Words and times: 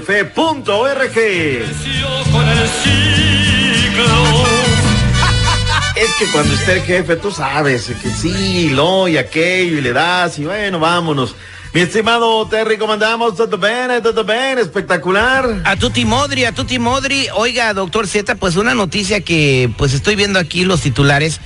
que 6.25 6.31
cuando 6.31 6.55
esté 6.55 6.75
el 6.75 6.83
jefe, 6.83 7.17
tú 7.17 7.33
sabes 7.33 7.91
que 8.01 8.09
sí, 8.09 8.69
lo 8.71 9.09
y 9.09 9.17
aquello, 9.17 9.79
y 9.79 9.81
le 9.81 9.93
das, 9.93 10.39
y 10.39 10.45
bueno, 10.45 10.79
vámonos. 10.79 11.35
Mi 11.75 11.81
estimado 11.81 12.47
Terry, 12.47 12.77
¿cómo 12.77 12.93
andamos? 12.93 13.35
¿Todo 13.35 13.59
bien? 13.59 14.01
¿Todo 14.03 14.23
bien? 14.23 14.59
Espectacular. 14.59 15.63
A 15.65 15.75
Tuti 15.77 16.05
Modri, 16.05 16.45
a 16.45 16.53
Tuti 16.53 16.79
Modri. 16.79 17.27
Oiga, 17.35 17.73
doctor 17.75 18.07
Z, 18.07 18.37
pues 18.37 18.57
una 18.57 18.75
noticia 18.75 19.23
que 19.23 19.71
pues 19.77 19.95
estoy 19.95 20.15
viendo 20.15 20.39
aquí 20.39 20.65
los 20.65 20.83
titulares. 20.83 21.41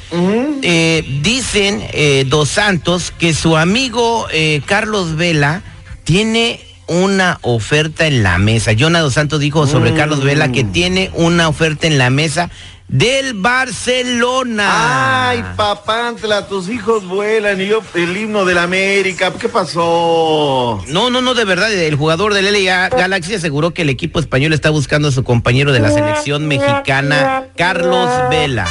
Eh, 0.63 1.21
dicen 1.23 1.83
eh, 1.93 2.25
Dos 2.27 2.49
Santos 2.51 3.13
que 3.17 3.33
su 3.33 3.57
amigo 3.57 4.27
eh, 4.31 4.61
Carlos 4.67 5.17
Vela 5.17 5.63
tiene 6.05 6.66
una 6.87 7.39
oferta 7.43 8.07
en 8.07 8.23
la 8.23 8.39
mesa. 8.39 8.73
Jonah 8.79 9.01
Dos 9.01 9.15
Santos 9.15 9.41
dijo 9.41 9.67
sobre 9.67 9.95
Carlos 9.95 10.23
Vela 10.23 10.53
que 10.53 10.65
tiene 10.65 11.11
una 11.15 11.49
oferta 11.49 11.87
en 11.87 11.99
la 11.99 12.11
mesa 12.11 12.51
del 12.89 13.35
Barcelona. 13.35 15.29
Ay, 15.29 15.45
papantla, 15.57 16.47
tus 16.47 16.69
hijos 16.69 17.07
vuelan 17.07 17.61
y 17.61 17.67
yo 17.67 17.83
el 17.95 18.17
himno 18.17 18.45
de 18.45 18.55
la 18.55 18.63
América. 18.63 19.33
¿Qué 19.33 19.49
pasó? 19.49 20.83
No, 20.89 21.11
no, 21.11 21.21
no, 21.21 21.35
de 21.35 21.45
verdad, 21.45 21.73
el 21.73 21.97
jugador 21.97 22.35
del 22.35 22.53
LA 22.53 22.89
Galaxy 22.91 23.35
aseguró 23.35 23.73
que 23.73 23.83
el 23.83 23.91
equipo 23.91 24.21
español 24.21 24.53
está 24.53 24.71
buscando 24.71 25.09
a 25.09 25.13
su 25.13 25.25
compañero 25.25 25.73
de 25.73 25.81
la 25.81 25.91
selección 25.91 26.47
mexicana, 26.47 27.47
Carlos 27.57 28.09
Vela. 28.31 28.67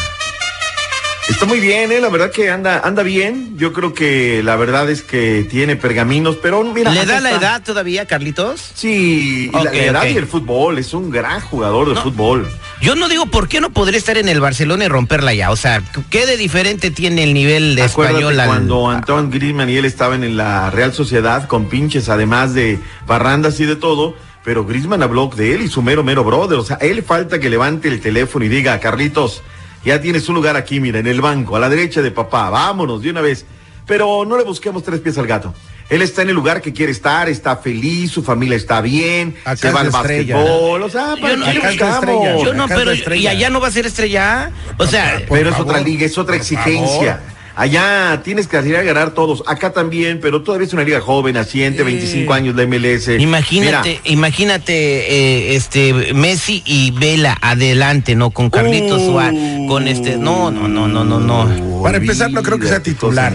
Está 1.27 1.45
muy 1.47 1.59
bien, 1.59 1.91
¿eh? 1.91 1.99
La 1.99 2.09
verdad 2.09 2.29
que 2.31 2.51
anda, 2.51 2.81
anda 2.83 3.01
bien. 3.01 3.57
Yo 3.57 3.73
creo 3.73 3.95
que 3.95 4.43
la 4.43 4.55
verdad 4.57 4.89
es 4.91 5.01
que 5.01 5.45
tiene 5.49 5.75
pergaminos, 5.75 6.37
pero 6.39 6.63
mira. 6.63 6.91
¿Le 6.91 7.03
da 7.05 7.19
la 7.19 7.31
edad 7.31 7.63
todavía, 7.63 8.05
Carlitos? 8.05 8.61
Sí, 8.75 9.49
la- 9.51 9.71
edad 9.73 10.05
y 10.05 10.15
el 10.17 10.27
fútbol. 10.27 10.77
Es 10.77 10.93
un 10.93 11.09
gran 11.09 11.41
jugador 11.41 11.89
de 11.89 11.95
No. 11.95 12.03
fútbol. 12.03 12.47
Yo 12.79 12.93
no 12.95 13.09
digo 13.09 13.25
por 13.25 13.47
qué 13.47 13.59
no 13.59 13.71
podría 13.71 13.97
estar 13.97 14.17
en 14.19 14.29
el 14.29 14.39
Barcelona 14.39 14.85
y 14.85 14.87
romperla 14.87 15.33
ya. 15.33 15.49
O 15.49 15.55
sea, 15.55 15.81
¿qué 16.11 16.27
de 16.27 16.37
diferente 16.37 16.91
tiene 16.91 17.23
el 17.23 17.33
nivel 17.33 17.75
de 17.75 17.81
Acuérdate 17.81 18.19
español 18.19 18.39
al- 18.39 18.47
cuando 18.47 18.89
Antoine 18.89 19.29
Griezmann 19.31 19.69
y 19.71 19.77
él 19.77 19.85
estaban 19.85 20.23
en 20.23 20.37
la 20.37 20.69
Real 20.69 20.93
Sociedad 20.93 21.47
con 21.47 21.69
pinches, 21.69 22.07
además 22.07 22.53
de 22.53 22.79
parrandas 23.07 23.59
y 23.59 23.65
de 23.65 23.75
todo, 23.75 24.15
pero 24.43 24.63
Griezmann 24.63 25.01
habló 25.01 25.31
de 25.35 25.55
él 25.55 25.61
y 25.63 25.69
su 25.69 25.81
mero 25.81 26.03
mero 26.03 26.23
brother. 26.23 26.59
O 26.59 26.63
sea, 26.63 26.77
él 26.81 27.01
falta 27.01 27.39
que 27.39 27.49
levante 27.49 27.87
el 27.87 27.99
teléfono 27.99 28.45
y 28.45 28.49
diga, 28.49 28.79
Carlitos, 28.79 29.41
ya 29.85 30.01
tienes 30.01 30.27
un 30.29 30.35
lugar 30.35 30.55
aquí, 30.55 30.79
mira, 30.79 30.99
en 30.99 31.07
el 31.07 31.21
banco, 31.21 31.55
a 31.55 31.59
la 31.59 31.69
derecha 31.69 32.01
de 32.01 32.11
papá, 32.11 32.49
vámonos 32.49 33.01
de 33.01 33.09
una 33.11 33.21
vez. 33.21 33.45
Pero 33.87 34.25
no 34.25 34.35
le 34.37 34.43
busquemos 34.43 34.81
tres 34.83 34.99
pies 34.99 35.17
al 35.19 35.27
gato. 35.27 35.53
Él 35.89 36.01
está 36.01 36.23
en 36.23 36.29
el 36.29 36.35
lugar 36.35 36.59
que 36.63 36.73
quiere 36.73 36.91
estar, 36.91 37.29
está 37.29 37.57
feliz, 37.57 38.09
su 38.09 38.23
familia 38.23 38.57
está 38.57 38.81
bien, 38.81 39.35
Acá 39.45 39.55
se 39.57 39.71
va 39.71 39.81
al 39.81 39.91
la 39.91 39.99
estrella. 39.99 40.35
básquetbol, 40.37 40.81
o 40.81 40.89
sea, 40.89 41.15
¿para 41.21 41.29
Yo 41.33 41.37
no- 41.37 41.45
acá. 41.45 42.41
Yo 42.43 42.53
no, 42.55 42.67
pero 42.67 42.93
y 43.15 43.27
allá 43.27 43.49
no 43.51 43.59
va 43.61 43.67
a 43.67 43.71
ser 43.71 43.85
estrella. 43.85 44.49
O 44.79 44.87
sea, 44.87 45.21
Por 45.27 45.37
pero 45.37 45.49
es 45.51 45.55
favor, 45.55 45.71
otra 45.73 45.83
liga, 45.83 46.05
es 46.07 46.17
otra 46.17 46.35
exigencia. 46.35 47.17
favor. 47.17 47.34
Allá 47.55 48.21
tienes 48.23 48.47
que 48.47 48.57
salir 48.57 48.75
a 48.75 48.83
ganar 48.83 49.11
todos. 49.11 49.43
Acá 49.47 49.71
también, 49.71 50.19
pero 50.21 50.41
todavía 50.43 50.67
es 50.67 50.73
una 50.73 50.83
liga 50.83 50.99
joven, 50.99 51.35
naciente, 51.35 51.83
25 51.83 52.33
años 52.33 52.55
de 52.55 52.67
MLS. 52.67 53.07
imagínate, 53.19 53.89
Mira, 53.89 54.01
imagínate 54.05 54.73
eh, 54.73 55.55
este 55.55 56.13
Messi 56.13 56.61
y 56.65 56.91
Vela 56.91 57.37
adelante, 57.41 58.15
¿no? 58.15 58.31
Con 58.31 58.49
Carlitos 58.49 59.01
Uh. 59.01 59.05
Suárez, 59.11 59.39
con 59.67 59.87
este, 59.87 60.17
no, 60.17 60.51
no, 60.51 60.67
no, 60.67 60.87
no, 60.87 61.03
no, 61.03 61.19
no. 61.19 61.81
Para 61.81 61.97
empezar, 61.97 62.31
no 62.31 62.41
creo 62.43 62.59
que 62.59 62.67
sea 62.67 62.81
titular. 62.83 63.33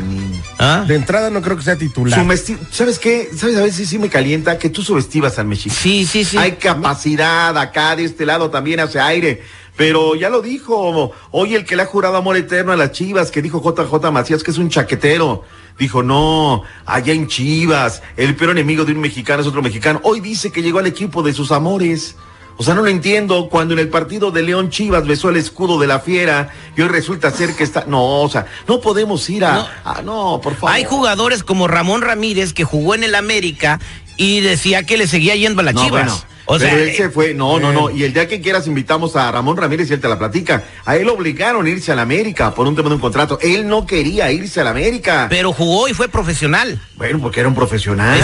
¿Ah? 0.63 0.85
De 0.87 0.95
entrada 0.95 1.31
no 1.31 1.41
creo 1.41 1.57
que 1.57 1.63
sea 1.63 1.77
titular. 1.77 2.21
Subesti- 2.21 2.59
¿Sabes 2.71 2.99
qué? 2.99 3.31
¿Sabes 3.35 3.57
a 3.57 3.63
veces 3.63 3.89
sí 3.89 3.99
me 3.99 4.11
calienta 4.11 4.59
que 4.59 4.69
tú 4.69 4.83
subestimas 4.83 5.39
al 5.39 5.47
México? 5.47 5.75
Sí, 5.77 6.05
sí, 6.05 6.23
sí. 6.23 6.37
Hay 6.37 6.53
capacidad 6.53 7.57
acá 7.57 7.97
de 7.97 8.05
este 8.05 8.27
lado 8.27 8.51
también 8.51 8.79
hace 8.81 9.01
aire. 9.01 9.43
Pero 9.77 10.15
ya 10.15 10.29
lo 10.29 10.43
dijo 10.43 11.13
hoy 11.31 11.55
el 11.55 11.65
que 11.65 11.77
le 11.77 11.83
ha 11.83 11.87
jurado 11.87 12.17
amor 12.19 12.37
eterno 12.37 12.73
a 12.73 12.77
las 12.77 12.93
Chivas, 12.93 13.31
que 13.31 13.41
dijo 13.41 13.63
JJ 13.63 14.11
Macías 14.13 14.43
que 14.43 14.51
es 14.51 14.59
un 14.59 14.69
chaquetero. 14.69 15.45
Dijo, 15.79 16.03
no, 16.03 16.63
allá 16.85 17.15
en 17.15 17.27
Chivas, 17.27 18.03
el 18.19 18.37
peor 18.37 18.51
enemigo 18.51 18.85
de 18.85 18.93
un 18.93 19.01
mexicano 19.01 19.41
es 19.41 19.49
otro 19.49 19.63
mexicano. 19.63 19.99
Hoy 20.05 20.21
dice 20.21 20.53
que 20.53 20.61
llegó 20.61 20.79
al 20.81 20.87
equipo 20.87 21.23
de 21.23 21.33
sus 21.33 21.51
amores. 21.53 22.17
O 22.57 22.63
sea, 22.63 22.75
no 22.75 22.83
lo 22.83 22.89
entiendo. 22.89 23.49
Cuando 23.49 23.73
en 23.75 23.81
el 23.81 23.89
partido 23.89 24.31
de 24.31 24.43
León 24.43 24.71
Chivas 24.71 25.07
besó 25.07 25.31
el 25.31 25.37
escudo 25.37 25.79
de 25.79 25.87
la 25.87 26.01
fiera 26.01 26.51
y 26.77 26.83
hoy 26.83 26.89
resulta 26.89 27.31
ser 27.31 27.55
que 27.57 27.65
está. 27.65 27.85
No, 27.87 28.21
o 28.21 28.29
sea, 28.29 28.47
no 28.69 28.81
podemos 28.81 29.29
ir 29.31 29.45
a. 29.45 29.53
No. 29.55 29.69
a- 29.85 30.03
no, 30.03 30.41
por 30.43 30.55
favor. 30.55 30.71
Hay 30.75 30.85
jugadores 30.85 31.43
como 31.43 31.69
Ramón 31.69 32.03
Ramírez 32.03 32.53
que 32.53 32.65
jugó 32.65 32.95
en 32.95 33.05
el 33.05 33.15
América 33.15 33.81
y 34.17 34.41
decía 34.41 34.85
que 34.85 34.99
le 34.99 35.07
seguía 35.07 35.35
yendo 35.37 35.61
a 35.63 35.73
No, 35.73 35.83
Chivas. 35.85 35.91
bueno, 35.91 36.23
o 36.51 36.59
sea, 36.59 36.71
pero 36.71 36.83
él 36.83 36.95
se 36.95 37.11
fue, 37.11 37.35
no, 37.35 37.59
no, 37.59 37.73
no. 37.73 37.89
eh. 37.91 37.95
Y 37.97 38.05
el 38.05 38.13
día 38.13 38.27
que 38.29 38.41
quieras 38.41 38.67
invitamos 38.67 39.17
a 39.17 39.31
Ramón 39.31 39.57
Ramírez 39.57 39.91
y 39.91 39.95
él 39.95 40.01
te 40.01 40.09
la 40.09 40.19
platica. 40.19 40.65
A 40.85 40.97
él 40.97 41.09
obligaron 41.09 41.67
a 41.67 41.69
irse 41.69 41.93
a 41.93 41.95
la 41.97 42.03
América 42.03 42.55
por 42.55 42.67
un 42.67 42.77
tema 42.77 42.89
de 42.89 42.97
un 42.97 43.01
contrato. 43.01 43.39
Él 43.43 43.67
no 43.69 43.87
quería 43.87 44.31
irse 44.33 44.61
a 44.61 44.65
la 44.65 44.71
América. 44.71 45.27
pero 45.31 45.53
jugó 45.53 45.89
y 45.89 45.95
fue 45.95 46.09
profesional. 46.09 46.81
bueno, 46.97 47.19
porque 47.21 47.41
era 47.41 47.49
un 47.49 47.55
profesional. 47.55 48.19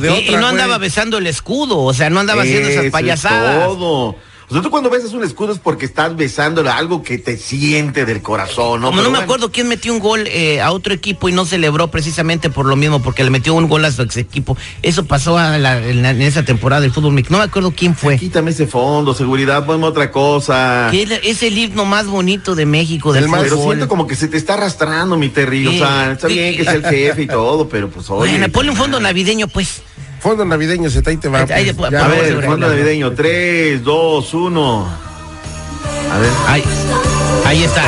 De 0.00 0.20
Y- 0.20 0.30
no 0.36 0.46
andaba 0.48 0.76
güey. 0.78 0.88
besando 0.88 1.18
el 1.18 1.26
escudo, 1.26 1.78
o 1.80 1.94
sea, 1.94 2.10
no 2.10 2.20
andaba 2.20 2.42
haciendo 2.42 2.68
esas 2.68 2.84
es 2.86 2.92
payasadas. 2.92 3.64
todo. 3.66 4.16
O 4.52 4.54
sea, 4.54 4.62
tú 4.62 4.70
cuando 4.70 4.90
besas 4.90 5.14
un 5.14 5.24
escudo 5.24 5.52
es 5.52 5.58
porque 5.58 5.86
estás 5.86 6.14
besándole 6.14 6.68
algo 6.68 7.02
que 7.02 7.16
te 7.16 7.38
siente 7.38 8.04
del 8.04 8.20
corazón, 8.20 8.82
¿no? 8.82 8.88
Como 8.88 8.98
Pero 8.98 9.04
no 9.04 9.10
me 9.10 9.18
bueno. 9.18 9.20
acuerdo 9.24 9.50
quién 9.50 9.66
metió 9.66 9.94
un 9.94 9.98
gol 9.98 10.24
eh, 10.26 10.60
a 10.60 10.72
otro 10.72 10.92
equipo 10.92 11.30
y 11.30 11.32
no 11.32 11.46
celebró 11.46 11.88
precisamente 11.88 12.50
por 12.50 12.66
lo 12.66 12.76
mismo, 12.76 13.00
porque 13.02 13.24
le 13.24 13.30
metió 13.30 13.54
un 13.54 13.66
gol 13.66 13.82
a 13.86 13.90
su 13.90 14.02
ex 14.02 14.18
equipo. 14.18 14.58
Eso 14.82 15.06
pasó 15.06 15.38
a 15.38 15.56
la- 15.56 15.78
en, 15.78 16.02
la- 16.02 16.10
en 16.10 16.20
esa 16.20 16.44
temporada 16.44 16.82
del 16.82 16.92
fútbol 16.92 17.12
mexicano. 17.14 17.38
No 17.38 17.44
me 17.44 17.48
acuerdo 17.48 17.72
quién 17.74 17.96
fue. 17.96 18.18
Quítame 18.18 18.50
ese 18.50 18.66
fondo, 18.66 19.14
seguridad, 19.14 19.64
ponme 19.64 19.86
otra 19.86 20.10
cosa. 20.10 20.90
Es- 20.92 21.10
es 21.22 21.42
el 21.42 21.56
himno 21.56 21.86
más 21.86 22.06
bonito 22.06 22.54
de 22.54 22.66
México, 22.66 23.14
del 23.14 23.24
El 23.24 23.30
más- 23.30 23.40
Pero 23.44 23.56
fútbol. 23.56 23.76
siento 23.76 23.88
como 23.88 24.06
que 24.06 24.16
se 24.16 24.28
te 24.28 24.36
está 24.36 24.52
arrastrando, 24.54 25.16
mi 25.16 25.30
Terry. 25.30 25.66
O 25.66 25.72
sea, 25.72 26.12
está 26.12 26.26
bien 26.28 26.56
que 26.58 26.64
sea 26.64 26.74
el 26.74 26.84
jefe 26.84 27.22
y 27.22 27.26
todo, 27.26 27.68
pero 27.70 27.88
pues 27.88 28.10
oye. 28.10 28.32
Bueno, 28.32 28.48
ponle 28.52 28.70
un 28.72 28.76
fondo 28.76 29.00
navideño, 29.00 29.48
pues. 29.48 29.82
Fondo 30.22 30.44
navideño, 30.44 30.88
se 30.88 31.02
ahí 31.04 31.16
te 31.16 31.28
va. 31.28 31.40
Ahí- 31.40 31.72
pues, 31.72 31.92
a 31.92 32.06
A 32.06 32.08
ya, 32.08 32.08
ver, 32.08 32.44
fondo 32.44 32.68
navideño. 32.68 33.10
3, 33.12 33.82
2, 33.82 34.34
1. 34.34 35.11
A 36.12 36.18
ver. 36.18 36.30
Ahí, 36.46 36.62
ahí 37.46 37.62
está. 37.64 37.82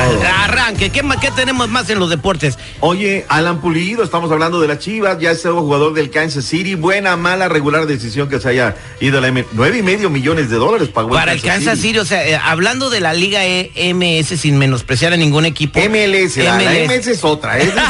Arranque. 0.44 0.88
¿Qué, 0.90 1.02
más- 1.02 1.18
¿Qué 1.18 1.30
tenemos 1.32 1.68
más 1.68 1.90
en 1.90 1.98
los 1.98 2.08
deportes? 2.08 2.58
Oye, 2.80 3.26
Alan 3.28 3.60
Pulido, 3.60 4.02
estamos 4.02 4.30
hablando 4.32 4.60
de 4.60 4.68
las 4.68 4.78
Chivas, 4.78 5.18
ya 5.20 5.30
es 5.30 5.44
nuevo 5.44 5.60
jugador 5.62 5.92
del 5.92 6.10
Kansas 6.10 6.44
City. 6.46 6.74
Buena, 6.74 7.16
mala, 7.16 7.48
regular 7.48 7.86
decisión 7.86 8.28
que 8.30 8.40
se 8.40 8.48
haya 8.48 8.76
ido 9.00 9.18
a 9.18 9.20
la 9.20 9.28
M. 9.28 9.44
Nueve 9.52 9.78
y 9.78 9.82
medio 9.82 10.08
millones 10.08 10.48
de 10.48 10.56
dólares 10.56 10.88
pagó 10.88 11.10
Para 11.10 11.32
el 11.32 11.42
Kansas 11.42 11.78
City, 11.78 11.98
o 11.98 12.04
sea, 12.06 12.26
eh, 12.26 12.40
hablando 12.42 12.88
de 12.88 13.00
la 13.00 13.12
Liga 13.12 13.44
E- 13.44 13.70
MS 13.94 14.38
sin 14.40 14.56
menospreciar 14.58 15.12
a 15.12 15.16
ningún 15.18 15.44
equipo. 15.44 15.78
MLS, 15.80 16.36
la, 16.38 16.58
la 16.60 16.70
MS 16.72 17.06
es 17.08 17.24
otra. 17.24 17.58
Es, 17.64 17.68
es 17.68 17.74
la, 17.74 17.80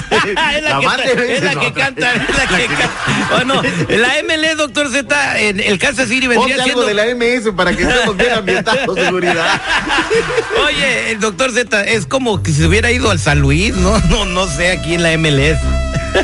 que, 1.61 1.67
la 1.67 1.73
canta, 1.73 2.13
es 2.15 2.29
la 2.37 2.47
que 2.57 2.67
canta. 2.67 2.91
Bueno, 3.31 3.63
la 3.89 4.09
MLS, 4.25 4.57
doctor 4.57 4.91
Z, 4.91 5.41
en 5.41 5.61
el 5.61 5.79
Kansas 5.79 6.09
City 6.09 6.27
vendría 6.27 6.57
Ponte 6.57 6.71
algo 6.71 6.83
siendo. 6.85 6.87
de 6.87 6.95
la 6.95 7.15
MS 7.15 7.53
para 7.55 7.77
que 7.77 7.83
estemos 7.83 8.17
bien 8.17 8.33
ambientados, 8.33 8.97
seguridad. 8.99 9.61
Oye, 10.67 11.11
el 11.13 11.21
doctor 11.21 11.53
Z 11.53 11.85
es 11.85 12.07
como 12.07 12.43
que 12.43 12.53
se 12.53 12.67
hubiera 12.67 12.91
ido 12.91 13.11
al 13.11 13.19
San 13.19 13.41
Luis, 13.41 13.75
¿no? 13.77 13.99
No, 14.09 14.25
no 14.25 14.47
sé, 14.47 14.71
aquí 14.73 14.95
en 14.95 15.03
la 15.03 15.17
MLS. 15.19 15.59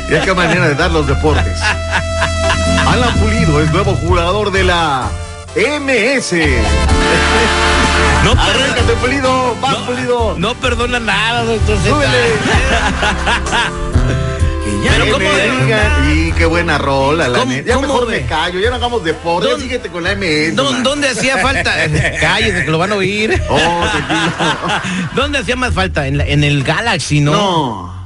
Mira 0.09 0.21
qué 0.23 0.33
manera 0.33 0.67
de 0.67 0.75
dar 0.75 0.91
los 0.91 1.05
deportes. 1.07 1.59
Alan 2.87 3.13
Pulido 3.19 3.61
es 3.61 3.71
nuevo 3.71 3.93
jugador 3.95 4.51
de 4.51 4.63
la 4.63 5.09
MS. 5.55 6.33
No, 8.23 8.31
Arráncate, 8.31 8.93
Pulido, 9.01 9.55
vas, 9.59 9.75
Pulido. 9.77 10.35
no 10.37 10.53
perdona 10.55 10.99
nada, 10.99 11.43
doctor 11.43 11.77
Z. 11.79 11.89
Súbele. 11.89 12.17
Pero 14.89 15.05
Que 15.05 15.11
¿cómo 15.11 15.25
me 15.29 15.35
de- 15.35 15.51
digan, 15.65 16.11
Y 16.27 16.31
qué 16.33 16.45
buena 16.45 16.77
rola, 16.77 17.27
la 17.27 17.39
¿Cómo- 17.39 17.51
neta. 17.51 17.67
Ya 17.67 17.75
cómo 17.75 17.87
mejor 17.87 18.07
de- 18.07 18.21
me 18.21 18.25
callo, 18.27 18.59
ya 18.59 18.69
no 18.69 18.75
hagamos 18.77 19.03
deporte, 19.03 19.47
ya 19.47 19.51
¿Dónde- 19.53 19.65
síguete 19.65 19.89
con 19.89 20.03
la 20.03 20.11
MS. 20.11 20.55
¿Dó- 20.55 20.71
man. 20.71 20.83
¿Dónde 20.83 21.09
hacía 21.09 21.37
falta? 21.37 21.73
Cállese, 22.19 22.65
que 22.65 22.71
lo 22.71 22.77
van 22.77 22.91
a 22.91 22.95
oír. 22.95 23.41
Oh. 23.49 23.57
¿Dónde 25.15 25.39
hacía 25.39 25.55
más 25.55 25.73
falta? 25.73 26.07
En, 26.07 26.17
la- 26.17 26.25
en 26.27 26.43
el 26.43 26.63
Galaxy, 26.63 27.21
¿no? 27.21 27.31
No. 27.31 28.01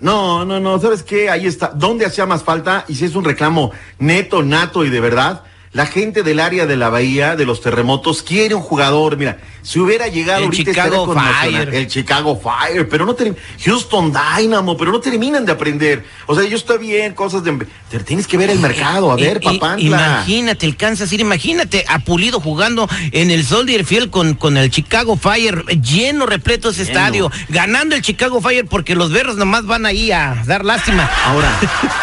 No, 0.00 0.44
no, 0.44 0.60
no, 0.60 0.78
¿sabes 0.80 1.02
qué? 1.02 1.28
Ahí 1.30 1.46
está. 1.46 1.72
¿Dónde 1.74 2.06
hacía 2.06 2.24
más 2.26 2.42
falta? 2.44 2.84
Y 2.88 2.94
si 2.94 3.04
es 3.06 3.14
un 3.16 3.24
reclamo 3.24 3.72
neto, 3.98 4.42
nato 4.42 4.84
y 4.84 4.90
de 4.90 5.00
verdad, 5.00 5.42
la 5.72 5.86
gente 5.86 6.22
del 6.22 6.40
área 6.40 6.66
de 6.66 6.76
la 6.76 6.88
bahía, 6.88 7.36
de 7.36 7.44
los 7.44 7.60
terremotos, 7.60 8.22
quiere 8.22 8.54
un 8.54 8.62
jugador. 8.62 9.16
Mira, 9.16 9.38
si 9.62 9.78
hubiera 9.78 10.08
llegado 10.08 10.38
El 10.40 10.44
ahorita 10.46 10.70
Chicago. 10.72 11.14
Fire. 11.14 11.74
El 11.74 11.86
Chicago 11.88 12.40
Fire, 12.42 12.88
pero 12.88 13.04
no 13.04 13.14
term- 13.14 13.36
Houston 13.64 14.12
Dynamo, 14.12 14.76
pero 14.76 14.92
no 14.92 15.00
terminan 15.00 15.44
de 15.44 15.52
aprender. 15.52 16.04
O 16.26 16.34
sea, 16.34 16.48
yo 16.48 16.56
estoy 16.56 16.78
bien, 16.78 17.14
cosas 17.14 17.44
de. 17.44 17.66
Pero 17.90 18.04
tienes 18.04 18.26
que 18.26 18.36
ver 18.36 18.50
el 18.50 18.58
mercado, 18.60 19.10
a 19.12 19.16
ver, 19.16 19.40
I- 19.42 19.46
i- 19.54 19.58
papá. 19.58 19.76
Imagínate, 19.78 20.66
el 20.66 20.76
Kansas 20.76 21.08
City, 21.10 21.22
imagínate 21.22 21.84
a 21.88 21.98
Pulido 21.98 22.40
jugando 22.40 22.88
en 23.12 23.30
el 23.30 23.44
Soldier 23.44 23.84
Field 23.84 24.10
con, 24.10 24.34
con 24.34 24.56
el 24.56 24.70
Chicago 24.70 25.16
Fire, 25.16 25.64
lleno, 25.82 26.24
repleto 26.26 26.70
ese 26.70 26.84
Lleno. 26.84 26.98
estadio, 26.98 27.30
ganando 27.50 27.94
el 27.94 28.02
Chicago 28.02 28.40
Fire 28.40 28.66
porque 28.66 28.94
los 28.94 29.10
berros 29.12 29.36
nomás 29.36 29.66
van 29.66 29.84
ahí 29.86 30.10
a 30.12 30.42
dar 30.46 30.64
lástima. 30.64 31.10
Ahora, 31.26 31.50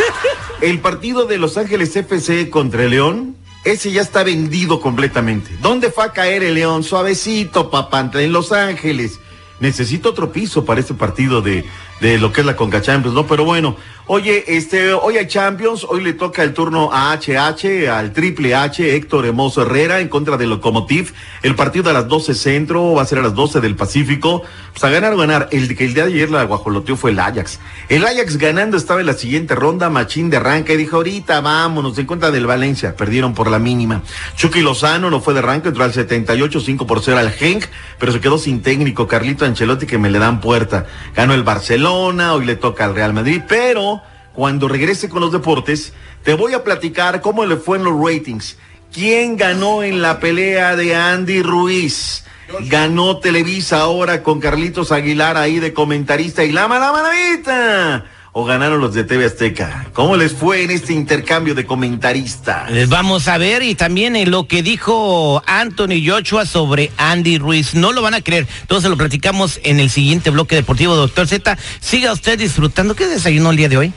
el 0.62 0.80
partido 0.80 1.26
de 1.26 1.38
Los 1.38 1.58
Ángeles 1.58 1.96
FC 1.96 2.50
contra 2.50 2.84
el 2.84 2.92
León, 2.92 3.35
ese 3.66 3.92
ya 3.92 4.02
está 4.02 4.24
vendido 4.24 4.80
completamente. 4.80 5.58
¿Dónde 5.60 5.92
fue 5.92 6.06
a 6.06 6.14
caer 6.14 6.44
el 6.44 6.54
León? 6.54 6.84
Suavecito, 6.84 7.70
papá, 7.70 8.10
en 8.14 8.32
Los 8.32 8.52
Ángeles. 8.52 9.20
Necesito 9.60 10.10
otro 10.10 10.32
piso 10.32 10.66
para 10.66 10.80
este 10.80 10.94
partido 10.94 11.42
de, 11.42 11.66
de 12.00 12.18
lo 12.20 12.32
que 12.32 12.42
es 12.42 12.48
la 12.48 12.56
Conca 12.56 12.82
Champions, 12.82 13.16
¿no? 13.16 13.26
Pero 13.26 13.44
bueno, 13.44 13.76
oye, 14.08 14.44
este, 14.48 14.94
hoy 14.94 15.18
hay 15.18 15.28
Champions, 15.28 15.86
hoy 15.88 16.02
le 16.02 16.14
toca 16.14 16.44
el 16.44 16.54
turno 16.54 16.90
a 16.92 17.14
HH, 17.14 17.90
al 17.90 18.14
Triple 18.14 18.56
H, 18.56 18.96
Héctor 18.96 19.26
Hermoso 19.26 19.64
Herrera, 19.64 20.00
en 20.00 20.10
contra 20.10 20.38
del 20.38 20.50
Locomotiv. 20.50 21.14
El 21.42 21.56
partido 21.56 21.90
a 21.90 21.94
las 21.94 22.08
12 22.08 22.36
centro, 22.36 22.94
va 22.94 23.02
a 23.02 23.06
ser 23.06 23.20
a 23.20 23.22
las 23.22 23.34
12 23.34 23.62
del 23.62 23.76
Pacífico. 23.76 24.44
Pues 24.72 24.84
a 24.84 24.90
ganar 24.90 25.14
o 25.14 25.18
ganar. 25.18 25.48
El 25.52 25.76
que 25.76 25.86
el 25.86 25.94
día 25.94 26.06
de 26.06 26.14
ayer 26.14 26.30
la 26.30 26.44
guajoloteó 26.44 26.98
fue 26.98 27.12
el 27.12 27.20
Ajax. 27.20 27.60
El 27.88 28.06
Ajax 28.06 28.38
ganando 28.38 28.78
estaba 28.78 29.00
en 29.00 29.06
la 29.06 29.14
siguiente 29.14 29.56
ronda, 29.56 29.90
Machín 29.90 30.30
de 30.30 30.38
arranque, 30.38 30.76
dijo, 30.76 30.98
ahorita 30.98 31.42
vámonos, 31.42 31.98
en 31.98 32.06
contra 32.06 32.32
del 32.32 32.46
Valencia. 32.46 32.96
Perdieron 32.96 33.34
por 33.34 33.50
la 33.50 33.60
mínima. 33.60 34.02
Chucky 34.36 34.62
Lozano 34.62 35.10
no 35.10 35.22
fue 35.22 35.34
de 35.34 35.40
arranque, 35.40 35.70
entró 35.70 35.84
al 35.84 35.94
78, 35.94 36.60
5 36.60 36.86
por 36.88 37.02
0 37.02 37.18
al 37.18 37.32
Genk, 37.32 37.66
pero 38.00 38.12
se 38.12 38.20
quedó 38.20 38.38
sin 38.38 38.62
técnico. 38.62 39.08
Carlito 39.08 39.46
Ancelotti 39.46 39.86
que 39.86 39.98
me 39.98 40.10
le 40.10 40.20
dan 40.20 40.42
puerta. 40.42 40.86
Ganó 41.16 41.34
el 41.34 41.44
Barcelona, 41.44 42.34
hoy 42.34 42.46
le 42.46 42.56
toca 42.56 42.86
al 42.86 42.96
Real 42.96 43.14
Madrid, 43.14 43.42
pero 43.48 43.95
cuando 44.36 44.68
regrese 44.68 45.10
con 45.10 45.22
los 45.22 45.32
deportes, 45.32 45.94
te 46.24 46.34
voy 46.34 46.54
a 46.54 46.64
platicar 46.64 47.22
cómo 47.22 47.46
le 47.46 47.56
fue 47.56 47.78
en 47.78 47.86
los 47.86 47.94
ratings. 47.98 48.58
¿Quién 48.94 49.38
ganó 49.38 49.84
en 49.84 50.02
la 50.02 50.20
pelea 50.20 50.76
de 50.76 50.96
Andy 50.96 51.42
Ruiz? 51.42 52.24
Ganó 52.70 53.18
Televisa 53.18 53.82
ahora 53.82 54.24
con 54.24 54.40
Carlitos 54.40 54.92
Aguilar 54.92 55.38
ahí 55.38 55.60
de 55.60 55.74
comentarista 55.74 56.44
y 56.44 56.52
la 56.52 56.68
mala 56.68 56.92
manavita. 56.92 58.06
O 58.38 58.44
ganaron 58.44 58.82
los 58.82 58.94
de 58.94 59.06
TV 59.06 59.26
Azteca. 59.26 59.88
¿Cómo 59.94 60.18
les 60.18 60.34
fue 60.34 60.64
en 60.64 60.72
este 60.72 60.92
intercambio 60.92 61.56
de 61.56 61.66
comentaristas? 61.66 62.70
Les 62.70 62.90
vamos 62.90 63.30
a 63.30 63.38
ver 63.38 63.64
y 63.64 63.76
también 63.76 64.18
eh, 64.18 64.26
lo 64.26 64.46
que 64.46 64.62
dijo 64.62 65.42
Anthony 65.48 66.06
Joshua 66.06 66.46
sobre 66.46 66.92
Andy 66.98 67.38
Ruiz. 67.38 67.76
No 67.76 67.94
lo 67.94 68.02
van 68.02 68.14
a 68.14 68.22
creer. 68.22 68.46
Se 68.68 68.90
lo 68.90 68.98
platicamos 68.98 69.62
en 69.64 69.80
el 69.80 69.90
siguiente 69.90 70.32
bloque 70.32 70.56
deportivo, 70.56 70.96
doctor 70.96 71.28
Z. 71.28 71.58
Siga 71.80 72.12
usted 72.12 72.38
disfrutando. 72.38 72.94
¿Qué 72.94 73.08
desayunó 73.08 73.52
el 73.52 73.58
día 73.58 73.70
de 73.70 73.78
hoy? 73.78 73.94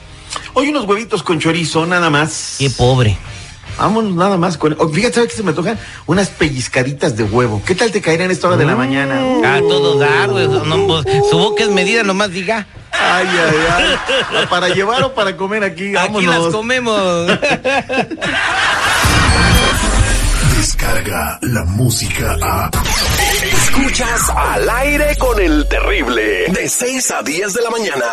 Hoy 0.55 0.69
unos 0.69 0.85
huevitos 0.85 1.23
con 1.23 1.39
chorizo, 1.39 1.87
nada 1.87 2.11
más. 2.11 2.57
Qué 2.59 2.71
pobre. 2.71 3.17
Vámonos 3.79 4.13
nada 4.15 4.37
más 4.37 4.57
con. 4.59 4.75
oh, 4.79 4.89
fíjate, 4.89 5.15
¿sabes 5.15 5.31
qué 5.31 5.37
se 5.37 5.43
me 5.45 5.53
tocan? 5.53 5.79
Unas 6.07 6.31
pellizcaditas 6.31 7.17
de 7.17 7.23
huevo. 7.23 7.63
¿Qué 7.65 7.77
tal 7.77 7.93
te 7.93 8.01
caerán 8.01 8.31
a 8.31 8.33
esta 8.33 8.49
hora 8.49 8.57
de 8.57 8.65
la 8.65 8.75
mañana? 8.75 9.21
A 9.57 9.61
todo 9.61 9.99
dar, 9.99 10.31
güey. 10.31 10.49
No, 10.49 10.87
pues, 10.87 11.05
su 11.31 11.39
boca 11.39 11.63
es 11.63 11.71
medida, 11.71 12.03
nomás 12.03 12.31
diga. 12.33 12.67
Ay, 12.91 13.29
ay, 13.29 13.57
ay. 13.77 14.47
¿Para 14.51 14.69
llevar 14.71 15.05
o 15.05 15.15
para 15.15 15.37
comer 15.37 15.63
aquí? 15.63 15.95
Aquí 15.97 16.27
las 16.27 16.39
Vámonos. 16.39 16.53
comemos. 16.53 17.27
Descarga 20.57 21.39
la 21.43 21.65
música 21.65 22.37
a. 22.43 22.71
Escuchas 23.43 24.29
al 24.31 24.69
aire 24.69 25.17
con 25.19 25.41
el 25.41 25.69
terrible. 25.69 26.47
De 26.49 26.69
6 26.69 27.11
a 27.13 27.23
10 27.23 27.55
de 27.55 27.63
la 27.63 27.71
mañana. 27.71 28.05